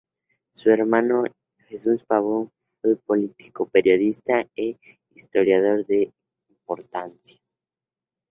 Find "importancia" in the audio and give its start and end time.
6.49-7.39